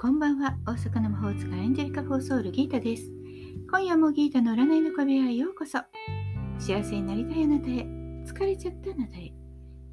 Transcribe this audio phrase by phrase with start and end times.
[0.00, 3.12] こんばんは大阪の魔法使いエンジェリカ・フォーソウルギータです。
[3.70, 5.78] 今夜もギータの占いの小部屋へようこそ。
[6.58, 7.70] 幸せになりたいあなたへ、
[8.24, 9.30] 疲れちゃったあなたへ、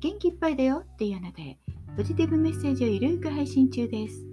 [0.00, 1.58] 元気いっぱいだよっていうあなたへ、
[1.96, 4.26] ポジティブメッセージをゆるく配信中です。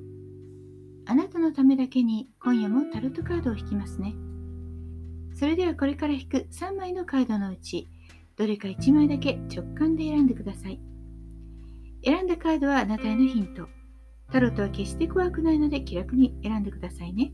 [1.05, 4.13] あなたのためだけに今夜もタロットカードを引きますね。
[5.33, 7.87] それではこれから引く3枚のカードのうち、
[8.35, 10.81] どれか1枚だけ直感で選んでください。
[12.03, 13.69] 選んだカードはあなたへのヒント。
[14.31, 17.33] タロットは決して怖くないので気楽に選んでくださいね。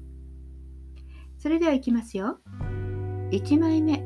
[1.37, 2.39] それではいきますよ。
[3.31, 4.03] 1枚目、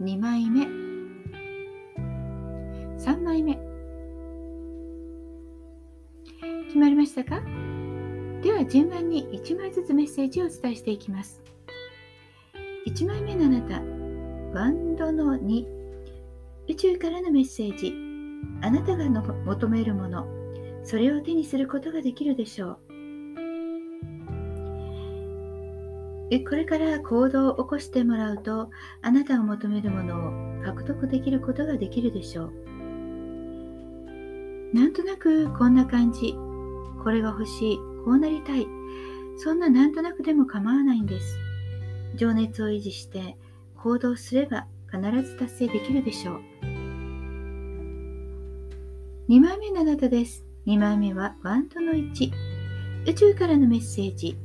[0.00, 0.66] 2枚目、
[2.98, 3.58] 3枚目。
[6.66, 7.40] 決まりましたか？
[8.42, 11.40] では順番に1枚ずつメッセージをお伝えしていきます。
[12.86, 13.80] 1枚目のあなた、
[14.58, 15.64] ワンドの2、
[16.68, 17.94] 宇宙からのメッセージ、
[18.60, 20.26] あなたがの求めるもの、
[20.84, 22.78] それを手にすることができるでしょう。
[26.48, 28.70] これから行動を起こしてもらうと、
[29.02, 32.52] あなたが求めるものを獲得できることができるでしょう。
[34.74, 36.34] なんとなくこんな感じ、
[37.02, 38.66] これが欲しい、こうなりたい、
[39.36, 41.38] そんななんとなくでも構わないんです。
[42.16, 43.36] 情熱を維持して
[43.76, 46.40] 行動すれば必ず達成できるでしょう。
[49.28, 50.44] 2枚目のあなたです。
[50.66, 52.32] 2枚目はワンドの1。
[53.06, 54.38] 宇宙からのメッセージ。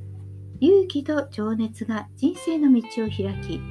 [0.59, 3.62] 勇気と情熱が人生の道を開き、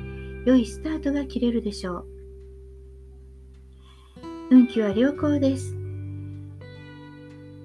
[0.47, 2.07] 良いスタートが切れるでしょう。
[4.51, 5.77] 運気は良好です。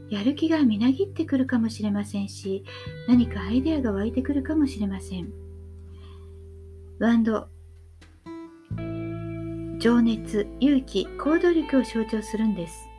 [0.10, 2.66] やる気がみなぎってくるかもしれませんし、
[3.08, 5.32] 何かアイデアが湧いてくるかもしれません。
[7.00, 7.48] ワンド、
[9.80, 12.93] 情熱、勇気、行動力を象徴するんです。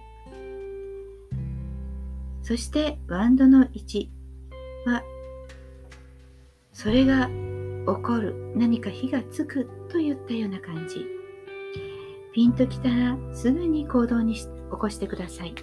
[2.44, 4.08] そしてワンドの1
[4.86, 5.02] は
[6.72, 7.28] それが
[7.86, 8.52] 起こる。
[8.54, 11.06] 何か火がつくといったような感じ。
[12.32, 15.54] ピンときたらすぐに行動に起こしてください。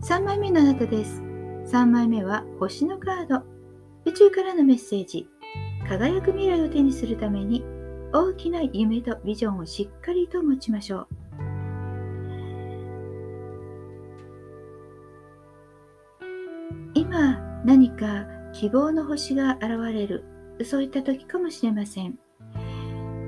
[0.00, 1.20] 3枚目のあなたです。
[1.66, 3.42] 3枚目は星のカード。
[4.04, 5.28] 宇宙からのメッセージ。
[5.88, 7.64] 輝く未来を手にするために
[8.12, 11.21] 大きな夢とビジョンをしっかりと持ちましょう。
[16.94, 20.24] 今何か希望の星が現れる。
[20.64, 22.18] そういった時かもしれません。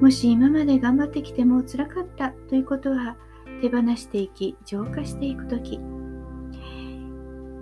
[0.00, 3.16] もし今まで頑張ってきても辛かったということは
[3.60, 5.80] 手放していき浄化していく時。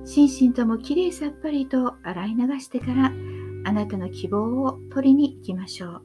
[0.04, 3.12] 心身ともきれいさっぱりと洗い流してから
[3.64, 6.02] あなたの希望を取りに行きましょう。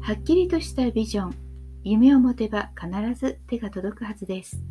[0.00, 1.34] はっきりとしたビジョン
[1.82, 4.62] 夢を持てば必ず手が届くはずです。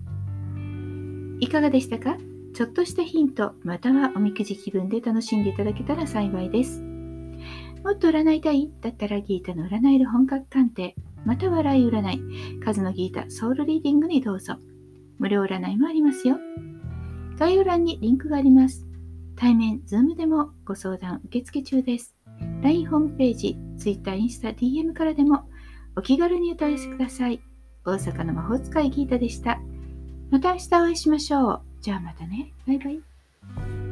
[1.39, 2.17] いかがでしたか？
[2.53, 6.81] ちょっとしたヒント、またはおみくじ気分で楽しんでいただけたら幸いです。
[7.83, 10.95] もっと占いたいだったらギータの占える本格鑑定、
[11.25, 14.55] またはライ占い、数のギータソウルリーディングにどうぞ。
[15.19, 16.37] 無料占いもありますよ。
[17.37, 18.85] 概要欄にリンクがあります。
[19.35, 22.15] 対面、ズームでもご相談受付中です。
[22.61, 25.49] LINE ホームページ、Twitter、インスタ、DM からでも
[25.95, 27.41] お気軽にお問い合わせください。
[27.83, 29.59] 大阪の魔法使いギータでした。
[30.33, 31.61] また明日お会いしましょう。
[31.79, 32.51] じゃあまたね。
[32.65, 33.82] バイバイ。